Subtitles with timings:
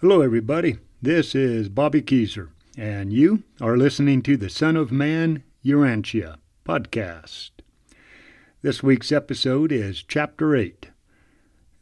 [0.00, 0.78] Hello, everybody.
[1.02, 7.50] This is Bobby Kezer, and you are listening to the Son of Man Urantia podcast.
[8.62, 10.90] This week's episode is Chapter 8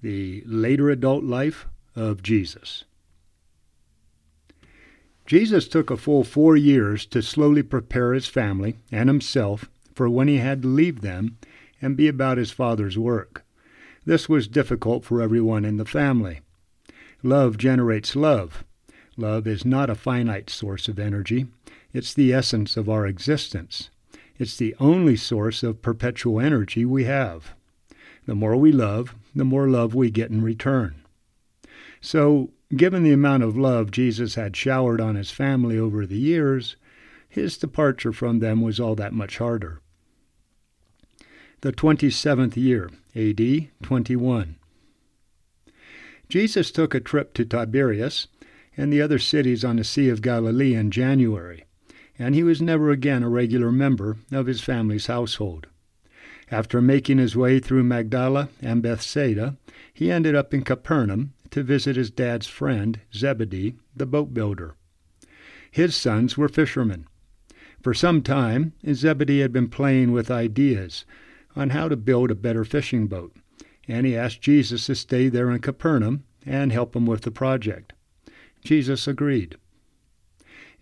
[0.00, 2.84] The Later Adult Life of Jesus.
[5.26, 10.26] Jesus took a full four years to slowly prepare his family and himself for when
[10.26, 11.36] he had to leave them
[11.82, 13.44] and be about his Father's work.
[14.06, 16.40] This was difficult for everyone in the family.
[17.26, 18.62] Love generates love.
[19.16, 21.48] Love is not a finite source of energy.
[21.92, 23.90] It's the essence of our existence.
[24.38, 27.52] It's the only source of perpetual energy we have.
[28.26, 31.02] The more we love, the more love we get in return.
[32.00, 36.76] So, given the amount of love Jesus had showered on his family over the years,
[37.28, 39.80] his departure from them was all that much harder.
[41.62, 44.58] The 27th year, AD 21.
[46.28, 48.26] Jesus took a trip to Tiberias
[48.76, 51.64] and the other cities on the Sea of Galilee in January,
[52.18, 55.68] and he was never again a regular member of his family's household.
[56.50, 59.56] After making his way through Magdala and Bethsaida,
[59.92, 64.74] he ended up in Capernaum to visit his dad's friend, Zebedee, the boat builder.
[65.70, 67.06] His sons were fishermen.
[67.82, 71.04] For some time, Zebedee had been playing with ideas
[71.54, 73.34] on how to build a better fishing boat
[73.88, 77.92] and he asked Jesus to stay there in Capernaum and help him with the project.
[78.64, 79.56] Jesus agreed.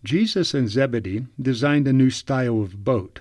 [0.03, 3.21] Jesus and Zebedee designed a new style of boat,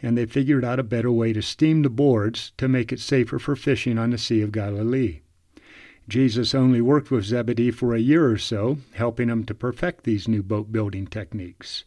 [0.00, 3.38] and they figured out a better way to steam the boards to make it safer
[3.38, 5.20] for fishing on the Sea of Galilee.
[6.08, 10.28] Jesus only worked with Zebedee for a year or so, helping him to perfect these
[10.28, 11.84] new boat building techniques.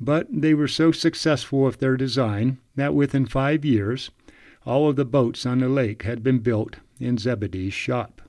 [0.00, 4.10] But they were so successful with their design that within five years,
[4.68, 8.20] all of the boats on the lake had been built in Zebedee's shop.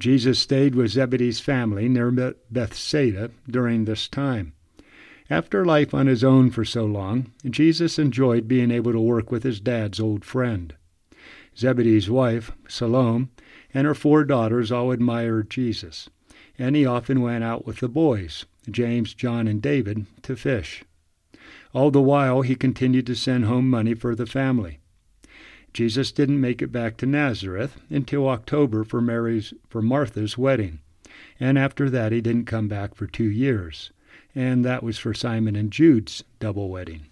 [0.00, 2.10] Jesus stayed with Zebedee's family near
[2.50, 4.52] Bethsaida during this time.
[5.30, 9.44] After life on his own for so long, Jesus enjoyed being able to work with
[9.44, 10.74] his dad's old friend.
[11.56, 13.28] Zebedee's wife, Salome,
[13.72, 16.10] and her four daughters all admired Jesus,
[16.58, 20.82] and he often went out with the boys, James, John, and David, to fish.
[21.72, 24.80] All the while, he continued to send home money for the family.
[25.76, 30.78] Jesus didn't make it back to Nazareth until October for Mary's for Martha's wedding.
[31.38, 33.90] And after that he didn't come back for 2 years.
[34.34, 37.08] And that was for Simon and Jude's double wedding.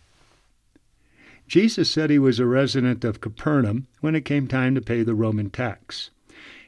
[1.46, 5.14] Jesus said he was a resident of Capernaum when it came time to pay the
[5.14, 6.08] Roman tax,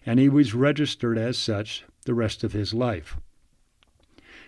[0.04, 3.16] and he was registered as such the rest of his life.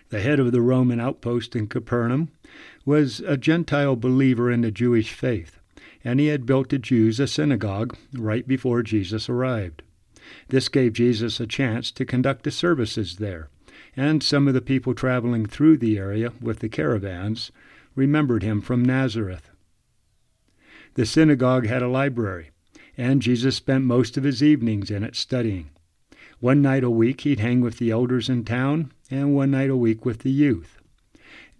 [0.09, 2.29] The head of the Roman outpost in Capernaum
[2.85, 5.58] was a Gentile believer in the Jewish faith
[6.03, 9.81] and he had built the Jews a synagogue right before Jesus arrived.
[10.49, 13.49] This gave Jesus a chance to conduct the services there,
[13.95, 17.51] and some of the people traveling through the area with the caravans
[17.95, 19.49] remembered him from Nazareth.
[20.93, 22.51] The synagogue had a library,
[22.97, 25.69] and Jesus spent most of his evenings in it studying.
[26.39, 29.75] One night a week he'd hang with the elders in town, and one night a
[29.75, 30.79] week with the youth.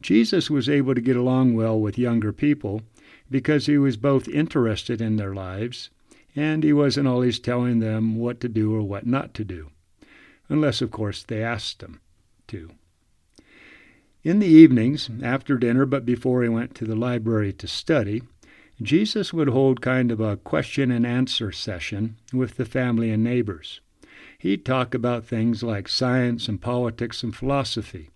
[0.02, 2.82] Jesus was able to get along well with younger people
[3.30, 5.90] because he was both interested in their lives
[6.36, 9.70] and he wasn't always telling them what to do or what not to do,
[10.48, 12.00] unless, of course, they asked him
[12.48, 12.72] to.
[14.24, 18.22] In the evenings, after dinner but before he went to the library to study,
[18.82, 23.82] Jesus would hold kind of a question and answer session with the family and neighbors.
[24.38, 28.10] He'd talk about things like science and politics and philosophy,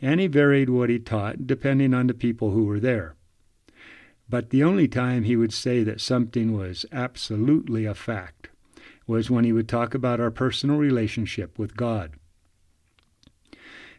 [0.00, 3.14] and he varied what he taught depending on the people who were there.
[4.28, 8.48] But the only time he would say that something was absolutely a fact
[9.06, 12.12] was when he would talk about our personal relationship with God.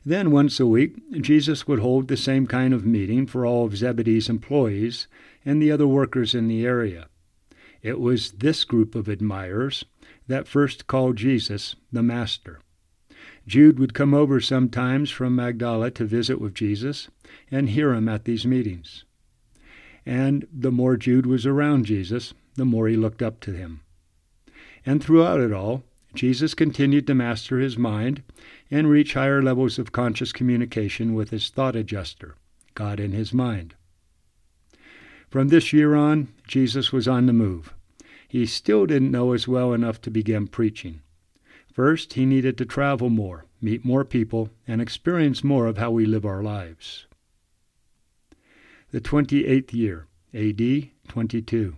[0.05, 3.75] Then, once a week, Jesus would hold the same kind of meeting for all of
[3.75, 5.07] Zebedee's employees
[5.45, 7.07] and the other workers in the area.
[7.81, 9.85] It was this group of admirers
[10.27, 12.59] that first called Jesus the Master.
[13.45, 17.09] Jude would come over sometimes from Magdala to visit with Jesus
[17.49, 19.05] and hear him at these meetings.
[20.07, 23.81] And the more Jude was around Jesus, the more he looked up to him.
[24.85, 25.83] And throughout it all,
[26.15, 28.23] Jesus continued to master his mind
[28.71, 32.35] and reach higher levels of conscious communication with his thought adjuster,
[32.73, 33.75] God in his mind.
[35.29, 37.73] From this year on, Jesus was on the move.
[38.29, 41.01] He still didn't know us well enough to begin preaching.
[41.73, 46.05] First, he needed to travel more, meet more people, and experience more of how we
[46.05, 47.07] live our lives
[48.97, 51.78] the 28th year, AD 22.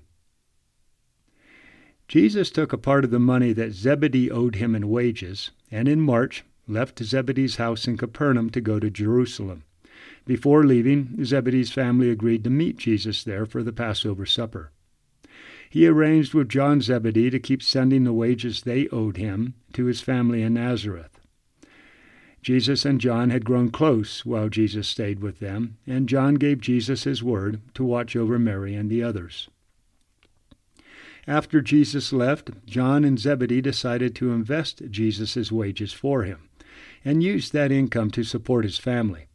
[2.07, 5.99] Jesus took a part of the money that Zebedee owed him in wages, and in
[5.99, 9.65] March, left Zebedee's house in Capernaum to go to Jerusalem.
[10.25, 14.71] Before leaving, Zebedee's family agreed to meet Jesus there for the Passover supper.
[15.69, 19.99] He arranged with John Zebedee to keep sending the wages they owed him to his
[19.99, 21.18] family in Nazareth.
[22.41, 27.03] Jesus and John had grown close while Jesus stayed with them, and John gave Jesus
[27.03, 29.49] his word to watch over Mary and the others.
[31.27, 36.49] After Jesus left, John and Zebedee decided to invest Jesus' wages for him
[37.05, 39.25] and use that income to support his family.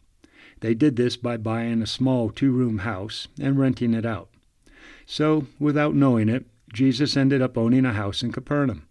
[0.61, 4.29] They did this by buying a small two room house and renting it out.
[5.07, 8.87] So, without knowing it, Jesus ended up owning a house in Capernaum.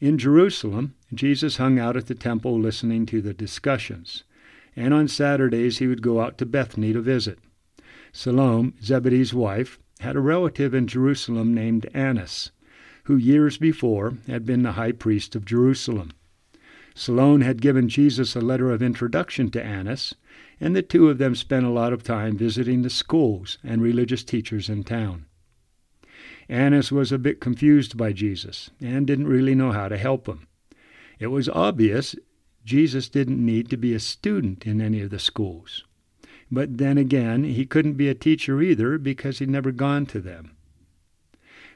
[0.00, 4.22] In Jerusalem, Jesus hung out at the temple listening to the discussions,
[4.76, 7.40] and on Saturdays he would go out to Bethany to visit.
[8.12, 12.52] Salome, Zebedee's wife, had a relative in Jerusalem named Annas,
[13.04, 16.12] who years before had been the high priest of Jerusalem.
[16.94, 20.14] Salome had given Jesus a letter of introduction to Annas,
[20.60, 24.22] and the two of them spent a lot of time visiting the schools and religious
[24.22, 25.26] teachers in town.
[26.48, 30.46] Annas was a bit confused by Jesus and didn't really know how to help him.
[31.18, 32.16] It was obvious
[32.64, 35.84] Jesus didn't need to be a student in any of the schools.
[36.50, 40.52] But then again, he couldn't be a teacher either because he'd never gone to them.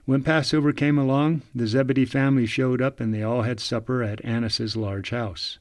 [0.05, 4.25] When Passover came along, the Zebedee family showed up and they all had supper at
[4.25, 5.59] Annas's large house.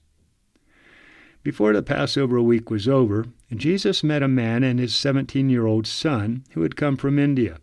[1.43, 5.85] Before the Passover week was over, Jesus met a man and his 17 year old
[5.85, 7.57] son who had come from India.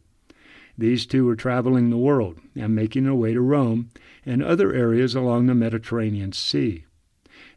[0.78, 3.90] These two were traveling the world and making their way to Rome
[4.24, 6.84] and other areas along the Mediterranean Sea.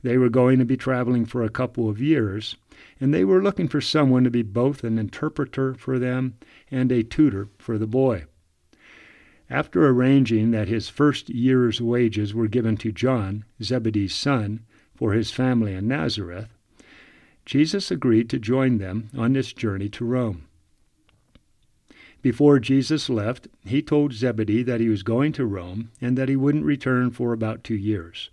[0.02, 2.56] They were going to be traveling for a couple of years,
[3.00, 6.34] and they were looking for someone to be both an interpreter for them
[6.72, 8.26] and a tutor for the boy.
[9.52, 14.62] After arranging that his first year's wages were given to John, Zebedee's son,
[14.96, 16.48] for his family in Nazareth,
[17.46, 20.48] Jesus agreed to join them on this journey to Rome.
[22.22, 26.36] Before Jesus left, he told Zebedee that he was going to Rome and that he
[26.36, 28.30] wouldn't return for about two years.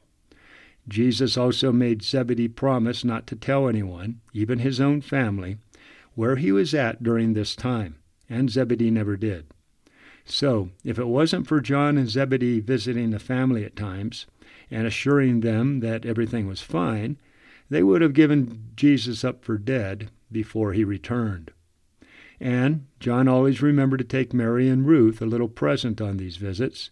[0.86, 5.58] Jesus also made Zebedee promise not to tell anyone, even his own family,
[6.14, 7.96] where he was at during this time,
[8.28, 9.46] and Zebedee never did.
[10.24, 14.26] So, if it wasn't for John and Zebedee visiting the family at times,
[14.70, 17.16] and assuring them that everything was fine,
[17.70, 21.52] they would have given Jesus up for dead before he returned.
[22.40, 26.90] And John always remembered to take Mary and Ruth a little present on these visits,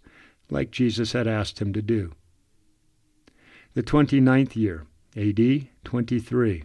[0.51, 2.13] like Jesus had asked him to do.
[3.75, 6.65] The twenty-ninth year, AD 23.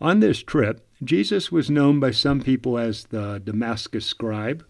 [0.00, 4.66] On this trip, Jesus was known by some people as the Damascus scribe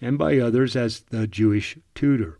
[0.00, 2.38] and by others as the Jewish tutor.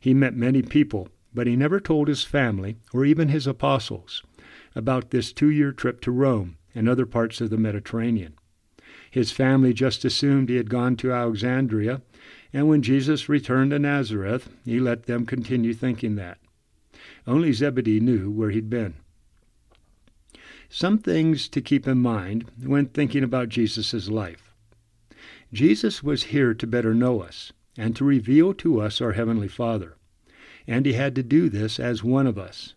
[0.00, 4.22] He met many people but he never told his family, or even his apostles,
[4.74, 8.34] about this two year trip to Rome and other parts of the Mediterranean.
[9.18, 12.02] His family just assumed he had gone to Alexandria,
[12.52, 16.38] and when Jesus returned to Nazareth, he let them continue thinking that.
[17.26, 18.94] Only Zebedee knew where he'd been.
[20.68, 24.52] Some things to keep in mind when thinking about Jesus' life.
[25.52, 29.96] Jesus was here to better know us and to reveal to us our Heavenly Father
[30.68, 32.74] and he had to do this as one of us.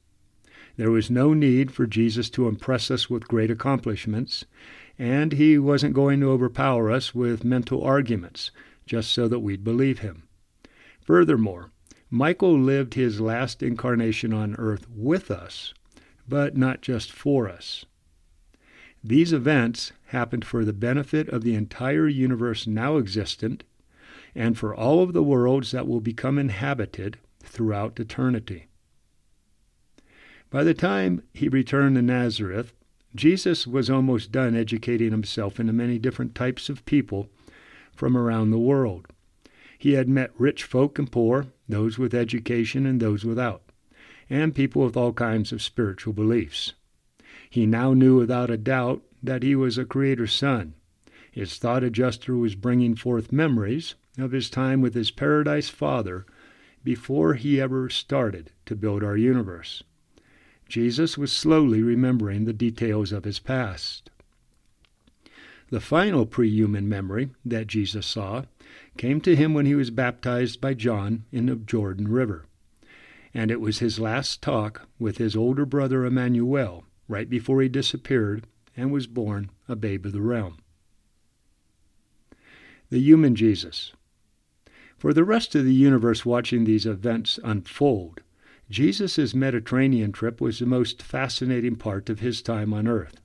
[0.78, 4.46] There was no need for Jesus to impress us with great accomplishments,
[5.02, 8.52] and he wasn't going to overpower us with mental arguments
[8.86, 10.28] just so that we'd believe him.
[11.02, 11.72] Furthermore,
[12.12, 15.74] Michael lived his last incarnation on earth with us,
[16.30, 17.84] but not just for us.
[19.04, 23.64] These events happened for the benefit of the entire universe now existent
[24.36, 28.68] and for all of the worlds that will become inhabited throughout eternity.
[30.52, 32.72] By the time he returned to Nazareth,
[33.16, 37.30] Jesus was almost done educating himself into many different types of people
[37.94, 39.08] from around the world.
[39.78, 43.64] He had met rich folk and poor, those with education and those without,
[44.30, 46.74] and people with all kinds of spiritual beliefs.
[47.50, 50.74] He now knew without a doubt that he was a Creator's son.
[51.32, 56.26] His thought adjuster was bringing forth memories of his time with his paradise father
[56.84, 59.84] before he ever started to build our universe.
[60.72, 64.10] Jesus was slowly remembering the details of his past.
[65.70, 68.44] The final pre-human memory that Jesus saw
[68.96, 72.46] came to him when he was baptized by John in the Jordan River.
[73.34, 78.48] And it was his last talk with his older brother Emmanuel right before he disappeared
[78.78, 80.60] and was born a babe of the realm.
[82.90, 83.92] The human Jesus.
[84.98, 88.22] For the rest of the universe watching these events unfold,
[88.72, 93.20] Jesus' Mediterranean trip was the most fascinating part of his time on earth.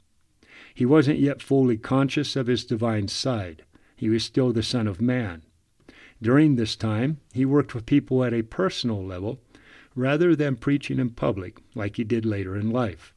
[0.75, 3.65] He wasn't yet fully conscious of his divine side.
[3.95, 5.43] He was still the Son of Man.
[6.21, 9.41] During this time, he worked with people at a personal level
[9.95, 13.15] rather than preaching in public like he did later in life.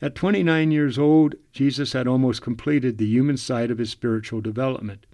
[0.00, 5.04] At 29 years old, Jesus had almost completed the human side of his spiritual development,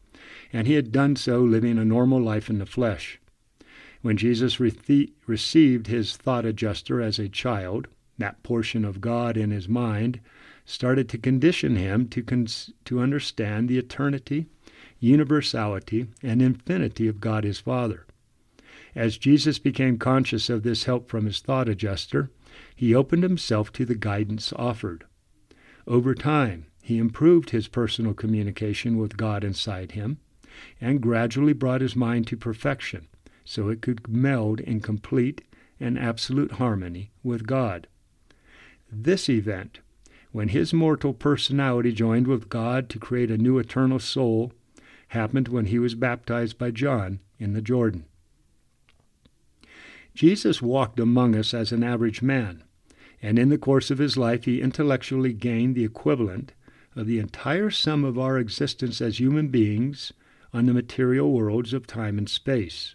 [0.52, 3.19] and he had done so living a normal life in the flesh.
[4.02, 7.87] When Jesus re- received his thought adjuster as a child,
[8.18, 10.18] that portion of God in his mind
[10.64, 14.47] started to condition him to, cons- to understand the eternity,
[14.99, 18.04] universality, and infinity of God his Father.
[18.97, 22.28] As Jesus became conscious of this help from his thought adjuster,
[22.75, 25.04] he opened himself to the guidance offered.
[25.87, 30.18] Over time, he improved his personal communication with God inside him
[30.80, 33.06] and gradually brought his mind to perfection
[33.44, 35.42] so it could meld in complete
[35.80, 37.87] and absolute harmony with God.
[38.90, 39.80] This event,
[40.32, 44.52] when his mortal personality joined with God to create a new eternal soul,
[45.08, 48.04] happened when he was baptized by John in the Jordan.
[50.14, 52.62] Jesus walked among us as an average man,
[53.20, 56.52] and in the course of his life he intellectually gained the equivalent
[56.94, 60.12] of the entire sum of our existence as human beings
[60.52, 62.94] on the material worlds of time and space.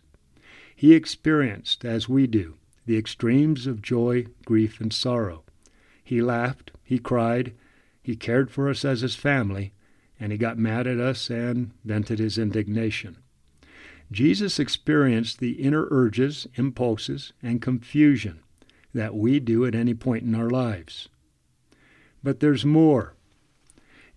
[0.80, 2.54] He experienced, as we do,
[2.86, 5.44] the extremes of joy, grief, and sorrow.
[6.04, 7.54] He laughed, he cried,
[8.04, 9.74] he cared for us as his family,
[10.20, 13.18] and he got mad at us and vented his indignation.
[14.12, 18.42] Jesus experienced the inner urges, impulses, and confusion
[18.94, 21.10] that we do at any point in our lives.
[22.24, 23.16] But there's more.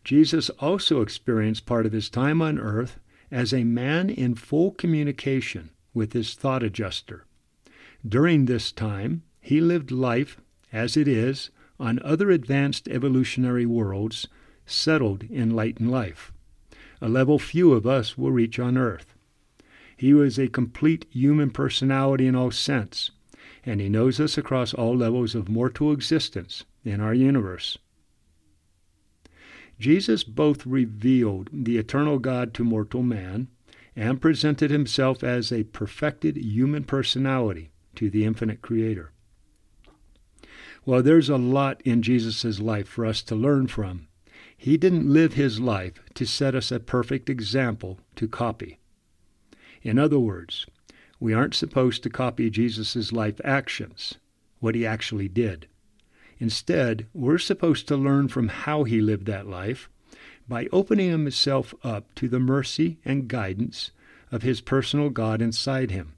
[0.04, 3.00] Jesus also experienced part of his time on earth
[3.30, 7.24] as a man in full communication with his thought adjuster.
[8.06, 10.40] During this time, he lived life
[10.72, 14.28] as it is on other advanced evolutionary worlds
[14.66, 16.32] settled in and life,
[17.00, 19.14] a level few of us will reach on Earth.
[19.96, 23.10] He was a complete human personality in all sense,
[23.64, 27.78] and he knows us across all levels of mortal existence in our universe.
[29.78, 33.48] Jesus both revealed the eternal God to mortal man
[33.96, 39.12] and presented himself as a perfected human personality to the infinite Creator.
[40.86, 44.08] Well, there's a lot in Jesus' life for us to learn from.
[44.56, 48.78] He didn't live his life to set us a perfect example to copy.
[49.82, 50.66] In other words,
[51.18, 54.14] we aren't supposed to copy Jesus' life actions,
[54.58, 55.66] what he actually did.
[56.38, 59.90] Instead, we're supposed to learn from how he lived that life
[60.50, 63.92] by opening himself up to the mercy and guidance
[64.32, 66.14] of his personal God inside him.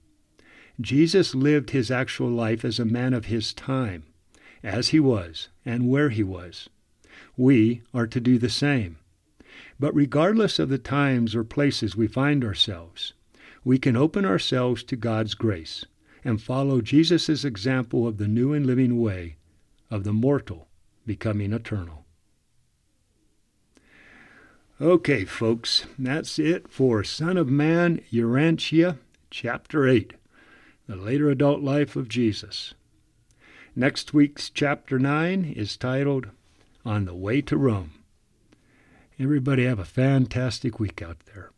[0.80, 4.04] Jesus lived his actual life as a man of his time,
[4.62, 6.70] as he was and where he was.
[7.36, 8.96] We are to do the same.
[9.78, 13.12] But regardless of the times or places we find ourselves,
[13.64, 15.84] we can open ourselves to God's grace
[16.24, 19.36] and follow Jesus' example of the new and living way
[19.90, 20.68] of the mortal
[21.04, 22.01] becoming eternal.
[24.82, 28.98] Okay, folks, that's it for Son of Man, Urantia,
[29.30, 30.14] Chapter 8,
[30.88, 32.74] The Later Adult Life of Jesus.
[33.76, 36.30] Next week's Chapter 9 is titled
[36.84, 37.92] On the Way to Rome.
[39.20, 41.51] Everybody have a fantastic week out there.